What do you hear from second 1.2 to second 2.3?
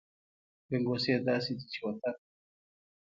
داسې دي چې وطن…